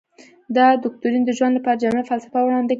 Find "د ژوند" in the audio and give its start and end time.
1.25-1.53